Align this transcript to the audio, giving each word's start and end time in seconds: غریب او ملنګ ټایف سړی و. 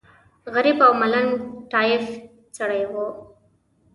غریب 0.53 0.77
او 0.87 0.93
ملنګ 1.01 1.29
ټایف 1.71 2.05
سړی 2.57 2.83
و. 2.91 2.95